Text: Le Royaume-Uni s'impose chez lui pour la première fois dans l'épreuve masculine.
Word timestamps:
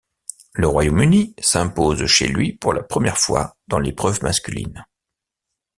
Le 0.53 0.67
Royaume-Uni 0.67 1.35
s'impose 1.37 2.07
chez 2.07 2.27
lui 2.27 2.53
pour 2.53 2.73
la 2.73 2.81
première 2.81 3.19
fois 3.19 3.55
dans 3.67 3.77
l'épreuve 3.77 4.23
masculine. 4.23 4.83